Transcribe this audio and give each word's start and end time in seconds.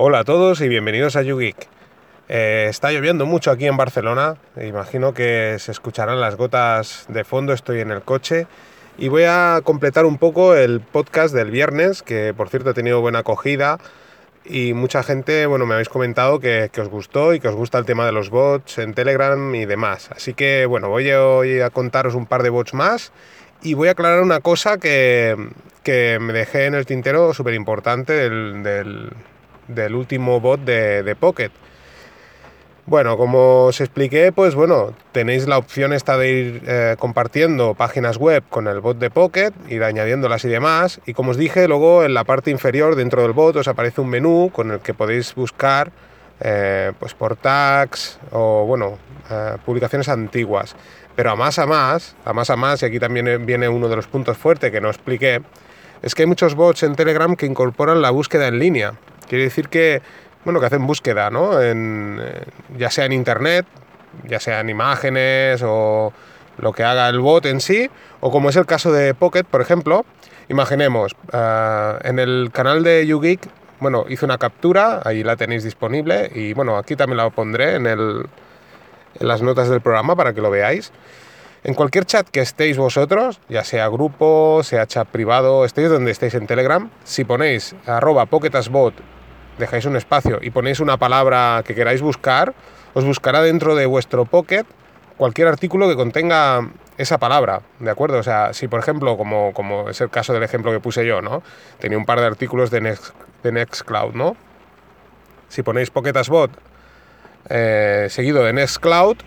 Hola 0.00 0.20
a 0.20 0.24
todos 0.24 0.60
y 0.60 0.68
bienvenidos 0.68 1.16
a 1.16 1.22
YouGeek. 1.22 1.56
Eh, 2.28 2.66
está 2.70 2.92
lloviendo 2.92 3.26
mucho 3.26 3.50
aquí 3.50 3.66
en 3.66 3.76
Barcelona, 3.76 4.36
imagino 4.64 5.12
que 5.12 5.56
se 5.58 5.72
escucharán 5.72 6.20
las 6.20 6.36
gotas 6.36 7.04
de 7.08 7.24
fondo, 7.24 7.52
estoy 7.52 7.80
en 7.80 7.90
el 7.90 8.02
coche. 8.02 8.46
Y 8.96 9.08
voy 9.08 9.24
a 9.24 9.60
completar 9.64 10.04
un 10.04 10.16
poco 10.16 10.54
el 10.54 10.80
podcast 10.80 11.34
del 11.34 11.50
viernes, 11.50 12.04
que 12.04 12.32
por 12.32 12.48
cierto 12.48 12.70
ha 12.70 12.74
tenido 12.74 13.00
buena 13.00 13.18
acogida. 13.18 13.80
Y 14.44 14.72
mucha 14.72 15.02
gente, 15.02 15.46
bueno, 15.46 15.66
me 15.66 15.74
habéis 15.74 15.88
comentado 15.88 16.38
que, 16.38 16.70
os 16.78 16.88
gustó 16.88 17.34
y 17.34 17.40
que 17.40 17.48
os 17.48 17.56
gusta 17.56 17.76
el 17.78 17.84
tema 17.84 18.06
de 18.06 18.12
los 18.12 18.30
bots 18.30 18.78
en 18.78 18.94
Telegram 18.94 19.52
y 19.52 19.66
demás. 19.66 20.10
Así 20.12 20.32
que 20.32 20.64
bueno, 20.66 20.90
voy 20.90 21.10
a 21.10 21.70
contaros 21.70 22.14
un 22.14 22.26
par 22.26 22.44
de 22.44 22.50
bots 22.50 22.72
más. 22.72 23.10
Y 23.62 23.74
voy 23.74 23.88
a 23.88 23.92
aclarar 23.92 24.22
una 24.22 24.38
cosa 24.38 24.78
que, 24.78 25.34
me 25.84 26.32
dejé 26.32 26.66
en 26.66 26.76
el 26.76 26.86
tintero 26.86 27.34
súper 27.34 27.54
importante 27.54 28.12
del, 28.12 28.62
del 28.62 29.10
último 29.94 30.40
bot 30.40 30.60
de, 30.60 31.02
de, 31.02 31.16
Pocket. 31.16 31.50
Bueno, 32.86 33.18
como 33.18 33.66
os 33.66 33.80
expliqué, 33.80 34.32
pues 34.32 34.54
bueno, 34.54 34.94
tenéis 35.12 35.46
la 35.46 35.58
opción 35.58 35.92
esta 35.92 36.16
de 36.16 36.30
ir 36.30 36.62
eh, 36.66 36.96
compartiendo 36.98 37.74
páginas 37.74 38.16
web 38.16 38.42
con 38.48 38.66
el 38.66 38.80
bot 38.80 38.98
de 38.98 39.10
Pocket, 39.10 39.52
ir 39.68 39.84
añadiéndolas 39.84 40.44
y 40.46 40.48
demás. 40.48 41.00
Y 41.04 41.12
como 41.12 41.32
os 41.32 41.36
dije, 41.36 41.68
luego 41.68 42.04
en 42.04 42.14
la 42.14 42.24
parte 42.24 42.50
inferior 42.50 42.96
dentro 42.96 43.22
del 43.22 43.32
bot 43.32 43.56
os 43.56 43.68
aparece 43.68 44.00
un 44.00 44.08
menú 44.08 44.50
con 44.52 44.70
el 44.70 44.80
que 44.80 44.94
podéis 44.94 45.34
buscar 45.34 45.92
eh, 46.40 46.92
pues 46.98 47.14
por 47.14 47.36
tags 47.36 48.18
o 48.30 48.64
bueno, 48.64 48.96
eh, 49.30 49.56
publicaciones 49.66 50.08
antiguas. 50.08 50.74
Pero 51.16 51.32
a 51.32 51.36
más 51.36 51.58
a 51.58 51.66
más, 51.66 52.14
a 52.24 52.32
más 52.32 52.48
a 52.48 52.56
más, 52.56 52.82
y 52.82 52.86
aquí 52.86 53.00
también 53.00 53.44
viene 53.44 53.68
uno 53.68 53.88
de 53.88 53.96
los 53.96 54.06
puntos 54.06 54.38
fuertes 54.38 54.70
que 54.70 54.80
no 54.80 54.88
expliqué, 54.88 55.42
es 56.00 56.14
que 56.14 56.22
hay 56.22 56.26
muchos 56.26 56.54
bots 56.54 56.84
en 56.84 56.94
Telegram 56.94 57.34
que 57.34 57.44
incorporan 57.44 58.00
la 58.00 58.10
búsqueda 58.10 58.46
en 58.46 58.60
línea. 58.60 58.94
Quiere 59.28 59.44
decir 59.44 59.68
que, 59.68 60.02
bueno, 60.44 60.60
que 60.60 60.66
hacen 60.66 60.86
búsqueda, 60.86 61.30
¿no? 61.30 61.60
Eh, 61.60 62.42
ya 62.76 62.90
sea 62.90 63.04
en 63.04 63.12
internet, 63.12 63.66
ya 64.24 64.40
sea 64.40 64.60
en 64.60 64.70
imágenes 64.70 65.62
o 65.64 66.12
lo 66.58 66.72
que 66.72 66.82
haga 66.84 67.08
el 67.08 67.20
bot 67.20 67.46
en 67.46 67.60
sí, 67.60 67.88
o 68.20 68.30
como 68.30 68.50
es 68.50 68.56
el 68.56 68.66
caso 68.66 68.92
de 68.92 69.14
Pocket, 69.14 69.44
por 69.44 69.60
ejemplo, 69.60 70.04
imaginemos, 70.48 71.14
eh, 71.32 71.98
en 72.02 72.18
el 72.18 72.50
canal 72.52 72.82
de 72.82 73.06
YouGeek, 73.06 73.40
bueno, 73.80 74.04
hice 74.08 74.24
una 74.24 74.38
captura, 74.38 75.02
ahí 75.04 75.22
la 75.22 75.36
tenéis 75.36 75.62
disponible, 75.62 76.30
y 76.34 76.52
bueno, 76.52 76.76
aquí 76.76 76.96
también 76.96 77.18
la 77.18 77.30
pondré 77.30 77.76
en, 77.76 77.86
el, 77.86 78.26
en 79.20 79.28
las 79.28 79.40
notas 79.40 79.68
del 79.68 79.80
programa 79.80 80.16
para 80.16 80.32
que 80.32 80.40
lo 80.40 80.50
veáis. 80.50 80.92
En 81.64 81.74
cualquier 81.74 82.04
chat 82.04 82.28
que 82.28 82.40
estéis 82.40 82.76
vosotros, 82.76 83.40
ya 83.48 83.64
sea 83.64 83.88
grupo, 83.88 84.62
sea 84.62 84.86
chat 84.86 85.08
privado, 85.08 85.64
estéis 85.64 85.90
donde 85.90 86.10
estéis 86.10 86.34
en 86.34 86.46
Telegram, 86.46 86.90
si 87.04 87.24
ponéis 87.24 87.74
arroba 87.86 88.26
dejáis 89.58 89.84
un 89.84 89.96
espacio 89.96 90.38
y 90.40 90.50
ponéis 90.50 90.80
una 90.80 90.96
palabra 90.96 91.62
que 91.66 91.74
queráis 91.74 92.00
buscar, 92.00 92.54
os 92.94 93.04
buscará 93.04 93.42
dentro 93.42 93.74
de 93.74 93.86
vuestro 93.86 94.24
Pocket 94.24 94.64
cualquier 95.16 95.48
artículo 95.48 95.88
que 95.88 95.96
contenga 95.96 96.68
esa 96.96 97.18
palabra, 97.18 97.62
¿de 97.78 97.90
acuerdo? 97.90 98.18
O 98.18 98.22
sea, 98.22 98.52
si 98.52 98.68
por 98.68 98.80
ejemplo, 98.80 99.16
como, 99.16 99.52
como 99.52 99.90
es 99.90 100.00
el 100.00 100.10
caso 100.10 100.32
del 100.32 100.42
ejemplo 100.42 100.72
que 100.72 100.80
puse 100.80 101.04
yo, 101.06 101.20
¿no? 101.20 101.42
Tenía 101.78 101.98
un 101.98 102.06
par 102.06 102.20
de 102.20 102.26
artículos 102.26 102.70
de, 102.70 102.80
Next, 102.80 103.14
de 103.42 103.52
Nextcloud, 103.52 104.14
¿no? 104.14 104.36
Si 105.48 105.62
ponéis 105.62 105.90
Pocketasbot 105.90 106.50
eh, 107.50 108.06
seguido 108.10 108.44
de 108.44 108.52
Nextcloud, 108.52 109.18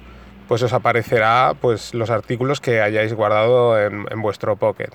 pues 0.47 0.63
os 0.63 0.73
aparecerá 0.73 1.53
pues, 1.59 1.93
los 1.93 2.09
artículos 2.09 2.59
que 2.59 2.81
hayáis 2.81 3.13
guardado 3.13 3.79
en, 3.79 4.05
en 4.09 4.21
vuestro 4.21 4.55
Pocket. 4.55 4.91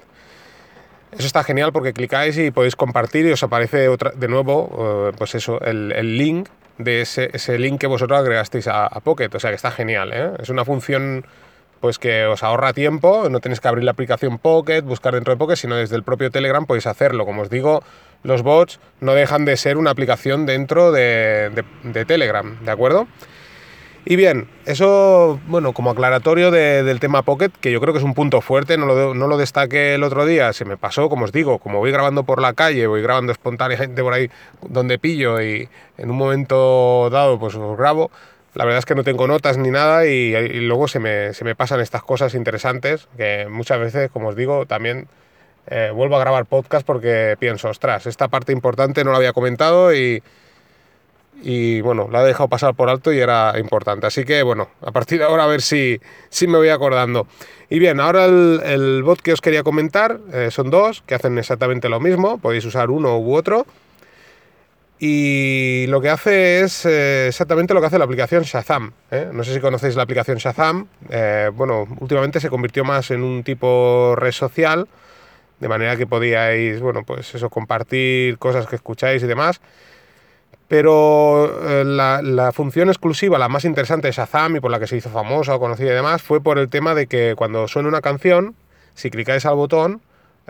Eso 1.18 1.26
está 1.26 1.42
genial 1.44 1.72
porque 1.72 1.92
clicáis 1.92 2.36
y 2.36 2.50
podéis 2.50 2.76
compartir 2.76 3.26
y 3.26 3.32
os 3.32 3.42
aparece 3.42 3.88
otra, 3.88 4.10
de 4.10 4.28
nuevo, 4.28 5.08
eh, 5.08 5.16
pues 5.16 5.34
eso, 5.34 5.60
el, 5.62 5.92
el, 5.92 6.18
link 6.18 6.48
de 6.78 7.00
ese, 7.00 7.30
ese, 7.32 7.58
link 7.58 7.80
que 7.80 7.86
vosotros 7.86 8.20
agregasteis 8.20 8.68
a, 8.68 8.86
a, 8.86 9.00
Pocket. 9.00 9.30
O 9.34 9.40
sea 9.40 9.50
que 9.50 9.56
está 9.56 9.70
genial, 9.70 10.12
¿eh? 10.12 10.32
Es 10.38 10.50
una 10.50 10.64
función 10.64 11.24
pues 11.80 11.98
que 11.98 12.24
os 12.26 12.42
ahorra 12.42 12.72
tiempo, 12.72 13.28
no 13.30 13.40
tenéis 13.40 13.60
que 13.60 13.68
abrir 13.68 13.84
la 13.84 13.92
aplicación 13.92 14.38
Pocket, 14.38 14.82
buscar 14.82 15.14
dentro 15.14 15.32
de 15.32 15.38
Pocket, 15.38 15.56
sino 15.56 15.76
desde 15.76 15.96
el 15.96 16.02
propio 16.02 16.30
Telegram 16.30 16.66
podéis 16.66 16.86
hacerlo. 16.86 17.24
Como 17.24 17.42
os 17.42 17.50
digo, 17.50 17.82
los 18.22 18.42
bots 18.42 18.78
no 19.00 19.14
dejan 19.14 19.44
de 19.44 19.56
ser 19.56 19.78
una 19.78 19.90
aplicación 19.90 20.44
dentro 20.44 20.92
de, 20.92 21.50
de, 21.54 21.64
de 21.90 22.04
Telegram, 22.04 22.58
¿de 22.62 22.70
acuerdo? 22.70 23.06
Y 24.08 24.14
bien, 24.14 24.48
eso, 24.66 25.40
bueno, 25.48 25.72
como 25.72 25.90
aclaratorio 25.90 26.52
del 26.52 27.00
tema 27.00 27.22
Pocket, 27.22 27.50
que 27.60 27.72
yo 27.72 27.80
creo 27.80 27.92
que 27.92 27.98
es 27.98 28.04
un 28.04 28.14
punto 28.14 28.40
fuerte, 28.40 28.78
no 28.78 28.86
lo, 28.86 29.14
no 29.14 29.26
lo 29.26 29.36
destaqué 29.36 29.96
el 29.96 30.04
otro 30.04 30.24
día, 30.24 30.52
se 30.52 30.64
me 30.64 30.76
pasó, 30.76 31.08
como 31.08 31.24
os 31.24 31.32
digo, 31.32 31.58
como 31.58 31.80
voy 31.80 31.90
grabando 31.90 32.22
por 32.22 32.40
la 32.40 32.52
calle, 32.52 32.86
voy 32.86 33.02
grabando 33.02 33.32
espontáneamente 33.32 34.00
por 34.02 34.12
ahí 34.12 34.30
donde 34.62 35.00
pillo 35.00 35.42
y 35.42 35.68
en 35.98 36.08
un 36.12 36.16
momento 36.16 37.10
dado 37.10 37.40
pues 37.40 37.56
os 37.56 37.76
grabo, 37.76 38.12
la 38.54 38.64
verdad 38.64 38.78
es 38.78 38.86
que 38.86 38.94
no 38.94 39.02
tengo 39.02 39.26
notas 39.26 39.58
ni 39.58 39.70
nada 39.70 40.06
y, 40.06 40.36
y 40.36 40.60
luego 40.60 40.86
se 40.86 41.00
me, 41.00 41.34
se 41.34 41.44
me, 41.44 41.56
pasan 41.56 41.80
estas 41.80 42.04
cosas 42.04 42.34
interesantes 42.34 43.08
que 43.16 43.48
muchas 43.50 43.80
veces, 43.80 44.08
como 44.12 44.28
os 44.28 44.36
digo, 44.36 44.66
también 44.66 45.08
eh, 45.66 45.90
vuelvo 45.92 46.14
a 46.14 46.20
grabar 46.20 46.46
podcast 46.46 46.86
porque 46.86 47.34
pienso, 47.40 47.70
ostras, 47.70 48.06
esta 48.06 48.28
parte 48.28 48.52
importante 48.52 49.02
no 49.02 49.10
la 49.10 49.16
había 49.16 49.32
comentado 49.32 49.92
y 49.92 50.22
y 51.42 51.80
bueno, 51.80 52.08
la 52.10 52.22
he 52.22 52.26
dejado 52.26 52.48
pasar 52.48 52.74
por 52.74 52.88
alto 52.88 53.12
y 53.12 53.18
era 53.18 53.54
importante. 53.58 54.06
Así 54.06 54.24
que 54.24 54.42
bueno, 54.42 54.68
a 54.82 54.92
partir 54.92 55.18
de 55.18 55.24
ahora 55.24 55.44
a 55.44 55.46
ver 55.46 55.62
si, 55.62 56.00
si 56.28 56.46
me 56.46 56.58
voy 56.58 56.68
acordando. 56.68 57.26
Y 57.68 57.78
bien, 57.78 58.00
ahora 58.00 58.24
el, 58.26 59.02
bot 59.02 59.20
que 59.20 59.32
os 59.32 59.40
quería 59.40 59.62
comentar 59.62 60.20
eh, 60.32 60.48
son 60.50 60.70
dos 60.70 61.02
que 61.06 61.14
hacen 61.14 61.36
exactamente 61.38 61.88
lo 61.88 62.00
mismo, 62.00 62.38
podéis 62.38 62.64
usar 62.64 62.90
uno 62.90 63.18
u 63.18 63.34
otro. 63.34 63.66
Y 64.98 65.84
lo 65.88 66.00
que 66.00 66.08
hace 66.08 66.60
es 66.60 66.86
eh, 66.86 67.28
exactamente 67.28 67.74
lo 67.74 67.80
que 67.80 67.88
hace 67.88 67.98
la 67.98 68.06
aplicación 68.06 68.44
Shazam. 68.44 68.92
¿eh? 69.10 69.28
No 69.30 69.44
sé 69.44 69.52
si 69.52 69.60
conocéis 69.60 69.94
la 69.94 70.04
aplicación 70.04 70.38
Shazam. 70.38 70.86
Bueno, 71.52 71.86
últimamente 72.00 72.40
se 72.40 72.48
convirtió 72.48 72.82
más 72.82 73.10
en 73.10 73.22
un 73.22 73.42
tipo 73.42 74.14
red 74.16 74.32
social, 74.32 74.88
de 75.60 75.68
manera 75.68 75.96
que 75.96 76.06
podíais, 76.06 76.80
bueno, 76.80 77.02
pues 77.04 77.34
eso, 77.34 77.50
compartir 77.50 78.38
cosas 78.38 78.66
que 78.66 78.76
escucháis 78.76 79.22
y 79.22 79.26
demás. 79.26 79.60
Pero 80.68 81.62
eh, 81.68 81.84
la, 81.84 82.22
la, 82.22 82.50
función 82.52 82.88
exclusiva, 82.88 83.38
la 83.38 83.48
más 83.48 83.64
interesante 83.64 84.08
de 84.08 84.12
Shazam 84.12 84.56
y 84.56 84.60
por 84.60 84.70
la 84.70 84.80
que 84.80 84.88
se 84.88 84.96
hizo 84.96 85.10
famosa 85.10 85.54
o 85.54 85.60
conocida 85.60 85.92
y 85.92 85.94
demás, 85.94 86.22
fue 86.22 86.40
por 86.40 86.58
el 86.58 86.68
tema 86.68 86.94
de 86.94 87.06
que 87.06 87.34
cuando 87.36 87.68
suena 87.68 87.88
una 87.88 88.00
canción, 88.00 88.56
si 88.94 89.10
clicáis 89.10 89.46
al 89.46 89.54
botón, 89.54 90.00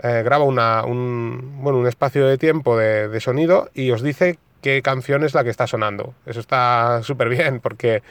eh, 0.01 0.21
graba 0.23 0.43
una, 0.43 0.83
un, 0.85 1.61
bueno, 1.61 1.79
un 1.79 1.87
espacio 1.87 2.27
de 2.27 2.37
tiempo 2.37 2.77
de, 2.77 3.07
de, 3.09 3.19
sonido 3.19 3.69
y 3.73 3.91
os 3.91 4.01
dice 4.01 4.37
qué 4.61 4.81
canción 4.81 5.23
es 5.23 5.33
la 5.33 5.43
que 5.43 5.49
está 5.51 5.67
sonando. 5.67 6.13
Eso 6.25 6.39
está 6.39 7.01
súper 7.03 7.29
bien 7.29 7.59
porque 7.59 8.01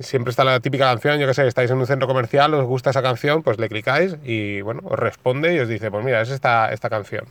siempre 0.00 0.30
está 0.30 0.44
la 0.44 0.60
típica 0.60 0.86
canción, 0.86 1.18
yo 1.18 1.26
que 1.26 1.34
sé, 1.34 1.46
estáis 1.46 1.70
en 1.70 1.78
un 1.78 1.86
centro 1.86 2.08
comercial, 2.08 2.54
os 2.54 2.64
gusta 2.64 2.90
esa 2.90 3.02
canción, 3.02 3.42
pues 3.42 3.58
le 3.58 3.68
clicáis 3.68 4.16
y 4.24 4.60
bueno, 4.62 4.82
os 4.84 4.98
responde 4.98 5.54
y 5.54 5.58
os 5.58 5.68
dice, 5.68 5.90
pues 5.90 6.04
mira, 6.04 6.20
es 6.22 6.30
esta, 6.30 6.72
esta 6.72 6.88
canción. 6.90 7.26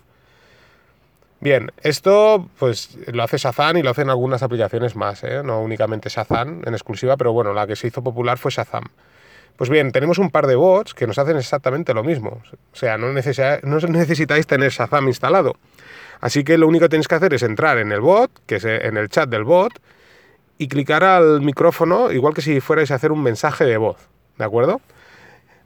Bien, 1.42 1.72
esto 1.84 2.50
pues 2.60 2.98
lo 3.08 3.24
hace 3.24 3.38
Shazam 3.38 3.78
y 3.78 3.82
lo 3.82 3.92
hacen 3.92 4.10
algunas 4.10 4.44
aplicaciones 4.44 4.98
más, 4.98 5.24
¿eh? 5.24 5.42
no 5.42 5.62
únicamente 5.62 6.10
Shazam 6.10 6.62
en 6.66 6.74
exclusiva, 6.74 7.16
pero 7.16 7.32
bueno, 7.32 7.54
la 7.54 7.66
que 7.66 7.78
se 7.78 7.88
hizo 7.88 8.04
popular 8.04 8.38
fue 8.38 8.52
Shazam. 8.52 8.84
Pues 9.56 9.70
bien, 9.70 9.94
tenemos 9.94 10.18
un 10.18 10.32
par 10.32 10.48
de 10.48 10.56
bots 10.56 10.94
que 10.94 11.08
nos 11.08 11.18
hacen 11.18 11.38
exactamente 11.38 11.94
lo 11.94 12.04
mismo. 12.04 12.42
O 12.74 12.76
sea, 12.76 12.98
no, 12.98 13.12
necesitáis, 13.14 14.48
tener 14.48 14.72
Shazam 14.72 15.08
instalado. 15.08 15.56
Así 16.20 16.44
que 16.44 16.58
lo 16.58 16.68
único 16.68 16.86
que 16.86 16.90
tenéis 16.90 17.08
que 17.08 17.16
hacer 17.16 17.34
es 17.34 17.44
entrar 17.44 17.78
en 17.78 17.94
el 17.94 18.02
bot, 18.02 18.32
que 18.46 18.56
es 18.56 18.66
en 18.66 18.98
el 18.98 19.08
chat 19.08 19.30
del 19.30 19.46
bot, 19.46 19.82
y 20.58 20.68
clicar 20.68 21.06
al 21.06 21.42
micrófono, 21.42 22.12
igual 22.12 22.34
que 22.34 22.42
si 22.42 22.60
fuerais 22.60 22.92
a 22.92 22.96
hacer 22.96 23.14
un 23.14 23.24
mensaje 23.24 23.64
de 23.64 23.78
voz, 23.78 24.10
¿de 24.38 24.44
acuerdo? 24.44 24.82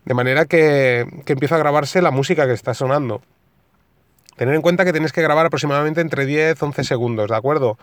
De 0.06 0.14
manera 0.14 0.46
que 0.46 1.06
empieza 1.26 1.56
a 1.56 1.60
grabarse 1.60 2.02
la 2.02 2.12
música 2.12 2.46
que 2.46 2.54
está 2.54 2.76
sonando. 2.76 3.22
Tener 4.36 4.56
en 4.56 4.62
cuenta 4.62 4.86
que 4.86 4.94
tenéis 4.94 5.12
que 5.12 5.22
grabar 5.22 5.46
aproximadamente 5.46 6.02
entre 6.02 6.26
10-11 6.26 6.84
segundos, 6.84 7.30
¿de 7.30 7.36
acuerdo? 7.36 7.78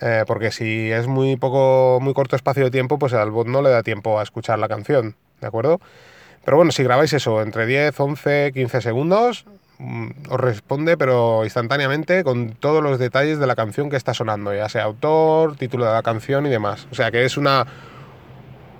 Eh, 0.00 0.24
porque 0.26 0.50
si 0.50 0.90
es 0.90 1.06
muy 1.06 1.36
poco, 1.36 1.98
muy 2.00 2.14
corto 2.14 2.36
espacio 2.36 2.64
de 2.64 2.70
tiempo, 2.70 2.98
pues 2.98 3.12
al 3.12 3.30
bot 3.30 3.46
no 3.46 3.62
le 3.62 3.70
da 3.70 3.82
tiempo 3.82 4.18
a 4.18 4.22
escuchar 4.22 4.58
la 4.58 4.68
canción, 4.68 5.16
¿de 5.40 5.46
acuerdo? 5.46 5.80
Pero 6.44 6.58
bueno, 6.58 6.72
si 6.72 6.82
grabáis 6.82 7.12
eso 7.12 7.42
entre 7.42 7.66
10, 7.66 7.98
11, 7.98 8.52
15 8.52 8.80
segundos, 8.80 9.46
mmm, 9.78 10.08
os 10.30 10.40
responde, 10.40 10.96
pero 10.96 11.44
instantáneamente, 11.44 12.24
con 12.24 12.52
todos 12.52 12.82
los 12.82 12.98
detalles 12.98 13.38
de 13.38 13.46
la 13.46 13.56
canción 13.56 13.90
que 13.90 13.96
está 13.96 14.14
sonando, 14.14 14.54
ya 14.54 14.68
sea 14.68 14.84
autor, 14.84 15.56
título 15.56 15.86
de 15.86 15.92
la 15.92 16.02
canción 16.02 16.46
y 16.46 16.50
demás. 16.50 16.86
O 16.90 16.94
sea 16.94 17.10
que 17.10 17.24
es 17.24 17.36
una, 17.36 17.66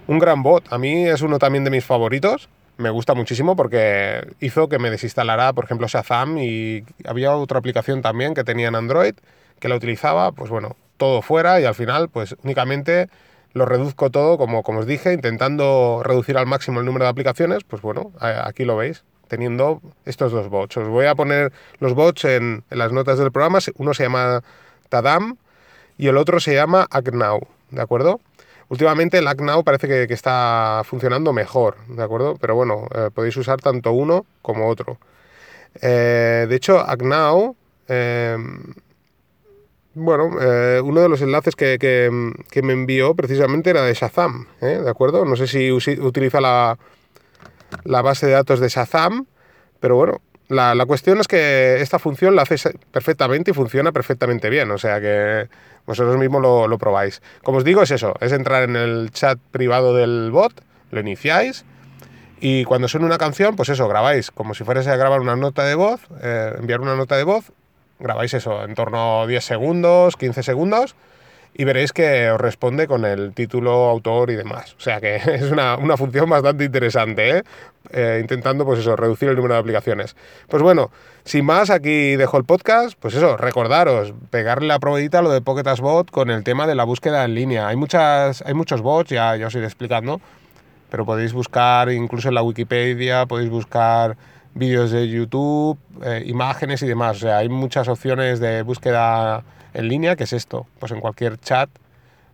un 0.07 0.19
gran 0.19 0.43
bot. 0.43 0.71
A 0.73 0.79
mí 0.79 1.07
es 1.07 1.23
uno 1.23 1.39
también 1.39 1.65
de 1.65 1.71
mis 1.71 1.85
favoritos 1.85 2.49
me 2.77 2.91
gusta 2.91 3.15
muchísimo 3.15 3.57
porque 3.57 4.27
hizo 4.41 4.69
que 4.69 4.79
me 4.79 4.91
desinstalara, 4.91 5.53
por 5.53 5.65
ejemplo, 5.65 5.87
Shazam 5.87 6.39
y 6.39 6.85
había 7.07 7.35
otra 7.35 7.59
aplicación 7.59 8.03
también 8.03 8.35
que 8.35 8.45
tenía 8.45 8.69
en 8.69 8.75
Android 8.75 9.15
que 9.59 9.69
la 9.69 9.77
utilizaba, 9.77 10.33
pues 10.33 10.51
bueno, 10.51 10.77
todo 10.97 11.23
fuera 11.23 11.61
y 11.61 11.65
al 11.65 11.75
final 11.75 12.09
pues 12.09 12.37
únicamente 12.43 13.09
lo 13.53 13.65
reduzco 13.65 14.11
todo, 14.11 14.37
como, 14.37 14.63
como 14.63 14.81
os 14.81 14.87
dije, 14.87 15.15
intentando 15.15 16.03
reducir 16.05 16.37
al 16.37 16.45
máximo 16.47 16.81
el 16.81 16.87
número 16.87 17.07
de 17.07 17.11
aplicaciones, 17.11 17.65
pues 17.65 17.81
bueno, 17.81 18.13
aquí 18.21 18.67
lo 18.67 18.77
veis, 18.77 19.05
teniendo 19.29 19.81
estos 20.05 20.31
dos 20.31 20.51
bots. 20.51 20.77
Os 20.77 20.89
voy 20.89 21.07
a 21.07 21.15
poner 21.15 21.53
los 21.79 21.95
bots 21.95 22.27
en, 22.27 22.65
en 22.71 22.79
las 22.79 22.93
notas 22.93 23.19
del 23.19 23.33
programa, 23.33 23.61
uno 23.77 23.95
se 23.95 24.03
llama 24.03 24.43
Tadam 24.91 25.37
y 25.97 26.09
el 26.09 26.19
otro 26.19 26.39
se 26.39 26.55
llama 26.55 26.87
ActNow, 26.91 27.47
¿de 27.71 27.81
acuerdo? 27.81 28.21
Últimamente 28.69 29.19
el 29.19 29.29
ActNow 29.29 29.63
parece 29.63 29.87
que, 29.87 30.13
está 30.13 30.83
funcionando 30.85 31.33
mejor, 31.33 31.77
¿de 31.89 32.03
acuerdo? 32.03 32.37
Pero 32.41 32.57
bueno, 32.57 32.87
eh, 32.95 33.11
podéis 33.15 33.37
usar 33.37 33.61
tanto 33.61 33.93
uno 33.93 34.27
como 34.43 34.69
otro. 34.69 34.99
Eh, 35.81 36.47
de 36.49 36.57
hecho, 36.57 36.81
ActNow, 36.81 37.55
em, 37.87 38.75
bueno, 39.95 40.37
eh, 40.41 40.81
uno 40.83 41.01
de 41.01 41.09
los 41.09 41.23
enlaces 41.23 41.55
que, 41.55 42.11
me 42.63 42.73
envió 42.73 43.15
precisamente 43.15 43.71
era 43.71 43.83
de 43.83 43.95
Shazam, 43.95 44.47
¿de 44.61 44.91
acuerdo? 44.91 45.25
No 45.25 45.37
sé 45.37 45.47
si 45.47 45.71
utiliza 45.71 46.41
la, 46.41 46.77
la 47.85 48.03
base 48.03 48.27
de 48.27 48.33
datos 48.33 48.59
de 48.59 48.69
Shazam, 48.69 49.27
pero 49.79 49.95
bueno, 49.97 50.21
la, 50.49 50.87
cuestión 50.87 51.21
es 51.21 51.29
que 51.29 51.81
esta 51.81 51.99
función 51.99 52.37
la 52.37 52.43
hace 52.43 52.57
perfectamente 52.91 53.51
y 53.51 53.55
funciona 53.55 53.93
perfectamente 53.93 54.51
bien, 54.51 54.71
o 54.71 54.79
sea 54.79 55.01
que 55.01 55.49
vosotros 55.87 56.17
mismos 56.17 56.43
lo, 56.43 56.79
probáis. 56.79 57.23
Como 57.43 57.59
os 57.59 57.65
digo, 57.65 57.83
es 57.83 57.91
eso, 57.91 58.15
es 58.21 58.33
entrar 58.33 58.63
en 58.65 58.77
el 58.77 59.11
chat 59.11 59.39
privado 59.51 59.95
del 59.95 60.31
bot, 60.31 60.53
lo 60.91 61.01
iniciáis 61.01 61.65
y 62.41 62.65
cuando 62.65 62.89
suene 62.89 63.07
una 63.07 63.19
canción, 63.19 63.57
pues 63.57 63.69
eso, 63.69 63.89
grabáis 63.89 64.31
como 64.31 64.55
si 64.55 64.65
fuerais 64.65 64.87
a 64.87 64.97
grabar 64.97 65.21
una 65.21 65.37
nota 65.37 65.65
de 65.65 65.75
voz, 65.75 66.01
eh, 66.23 66.55
enviar 66.59 66.81
una 66.81 66.97
nota 66.97 67.17
de 67.17 67.25
voz, 67.25 67.53
grabáis 67.99 68.35
eso 68.35 68.63
en 68.65 68.75
torno 68.75 69.23
a 69.23 69.27
10 69.27 69.45
segundos, 69.45 70.17
15 70.17 70.43
segundos 70.43 70.95
y 71.59 71.65
veréis 71.65 71.93
que 71.93 72.31
os 72.31 72.41
responde 72.41 72.87
con 72.87 73.05
el 73.05 73.33
título, 73.33 73.89
autor 73.89 74.31
y 74.31 74.37
demás. 74.37 74.75
O 74.79 74.81
sea 74.81 75.01
que 75.01 75.17
es 75.27 75.51
una, 75.51 75.79
función 75.97 76.29
bastante 76.29 76.65
interesante, 76.65 77.39
¿eh? 77.39 77.43
¿eh? 77.93 78.19
intentando 78.21 78.65
pues 78.65 78.81
eso, 78.81 78.95
reducir 78.95 79.31
el 79.31 79.37
número 79.37 79.55
de 79.55 79.61
aplicaciones. 79.61 80.17
Pues 80.49 80.63
bueno, 80.63 80.91
sin 81.25 81.47
más, 81.47 81.71
aquí 81.71 82.17
dejo 82.17 82.37
el 82.37 82.45
podcast. 82.45 82.99
Pues 83.01 83.15
eso, 83.15 83.37
recordaros, 83.37 84.13
pegarle 84.31 84.69
la 84.69 84.79
probadita 84.79 85.21
a 85.21 85.23
lo 85.23 85.31
de 85.31 85.41
Pocket 85.41 85.65
con 86.11 86.31
el 86.31 86.45
tema 86.45 86.67
de 86.67 86.75
la 86.75 86.85
búsqueda 86.85 87.25
en 87.25 87.35
línea. 87.35 87.69
Hay, 87.69 87.77
muchas, 87.77 88.43
hay 88.43 88.53
muchos 88.53 88.83
bots, 88.83 89.11
ya, 89.11 89.35
ya 89.37 89.47
os 89.47 89.55
iré 89.55 89.65
explicando, 89.65 90.21
pero 90.91 91.07
podéis 91.07 91.33
buscar 91.33 91.91
incluso 91.91 92.29
en 92.29 92.35
la 92.35 92.43
Wikipedia, 92.43 93.25
podéis 93.25 93.49
buscar 93.49 94.17
vídeos 94.57 94.91
de 94.91 95.09
YouTube, 95.09 95.79
eh, 96.03 96.23
imágenes 96.27 96.83
y 96.83 96.87
demás. 96.87 97.19
O 97.19 97.21
sea, 97.21 97.39
hay 97.39 97.49
muchas 97.49 97.89
opciones 97.89 98.41
de 98.41 98.63
búsqueda 98.63 99.45
en 99.75 99.89
línea, 99.89 100.17
que 100.17 100.25
es 100.25 100.33
esto. 100.33 100.67
Pues 100.79 100.93
en 100.93 101.01
cualquier 101.01 101.39
chat 101.39 101.69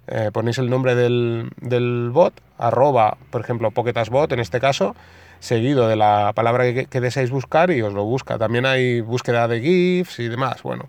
eh, 0.07 0.31
ponéis 0.33 0.59
el 0.59 0.71
nombre 0.71 0.95
del, 0.95 1.51
del, 1.61 2.11
bot, 2.11 2.35
arroba, 2.59 3.19
por 3.31 3.41
ejemplo, 3.41 3.71
PocketAsBot 3.71 4.33
en 4.33 4.41
este 4.41 4.61
caso, 4.61 4.95
seguido 5.41 5.89
de 5.89 5.97
la 5.97 6.33
palabra 6.35 6.65
que, 6.73 7.01
deseáis 7.01 7.31
buscar 7.31 7.71
y 7.71 7.83
os 7.83 7.93
lo 7.93 8.05
busca. 8.05 8.39
También 8.39 8.67
hay 8.67 9.01
búsqueda 9.01 9.49
de 9.49 9.61
GIFs 9.61 10.21
y 10.21 10.29
demás, 10.29 10.63
bueno. 10.63 10.89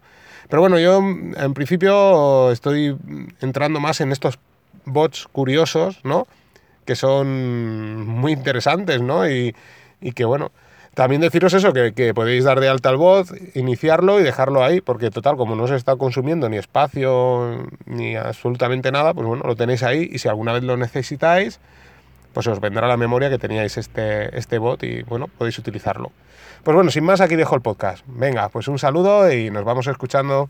Pero 0.49 0.61
bueno, 0.61 0.77
yo 0.77 0.99
en 0.99 1.53
principio 1.53 2.51
estoy 2.51 2.95
entrando 3.41 3.79
más 3.79 4.01
en 4.01 4.11
estos 4.11 4.37
bots 4.85 5.27
curiosos, 5.31 5.99
¿no? 6.03 6.27
Que 6.85 6.95
son 6.95 8.05
muy 8.05 8.33
interesantes, 8.33 9.01
¿no? 9.01 9.27
Y, 9.27 9.55
y 10.01 10.11
que 10.11 10.25
bueno, 10.25 10.51
también 10.93 11.21
deciros 11.21 11.53
eso, 11.53 11.73
que, 11.73 12.13
podéis 12.13 12.43
dar 12.43 12.59
de 12.59 12.69
alta 12.69 12.89
al 12.89 12.97
bot, 12.97 13.27
iniciarlo 13.55 14.19
y 14.19 14.23
dejarlo 14.23 14.63
ahí, 14.63 14.79
porque 14.79 15.09
total, 15.09 15.37
como 15.37 15.55
no 15.55 15.67
se 15.67 15.75
está 15.75 15.95
consumiendo 15.95 16.49
ni 16.49 16.57
espacio 16.57 17.65
ni 17.85 18.15
absolutamente 18.15 18.91
nada, 18.91 19.13
pues 19.13 19.25
bueno, 19.25 19.43
lo 19.45 19.55
tenéis 19.55 19.81
ahí 19.81 20.07
y 20.11 20.19
si 20.19 20.27
alguna 20.27 20.53
vez 20.53 20.63
lo 20.63 20.77
necesitáis, 20.77 21.59
pues 22.33 22.45
os 22.45 22.59
vendrá 22.59 22.87
la 22.87 22.97
memoria 22.97 23.29
que 23.29 23.39
teníais 23.39 23.77
este, 23.77 24.37
este 24.37 24.59
bot 24.59 24.83
y 24.83 25.01
bueno, 25.03 25.27
podéis 25.27 25.57
utilizarlo. 25.57 26.11
Pues 26.63 26.75
bueno, 26.75 26.91
sin 26.91 27.03
más, 27.03 27.21
aquí 27.21 27.35
dejo 27.35 27.55
el 27.55 27.61
podcast. 27.61 28.05
Venga, 28.07 28.49
pues 28.49 28.67
un 28.67 28.77
saludo 28.77 29.31
y 29.31 29.49
nos 29.49 29.65
vamos 29.65 29.87
escuchando. 29.87 30.49